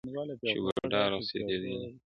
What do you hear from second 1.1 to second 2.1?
رخصتېدی له هسپتاله!